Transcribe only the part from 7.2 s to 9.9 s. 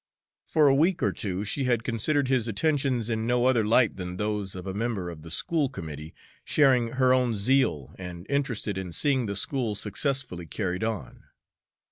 zeal and interested in seeing the school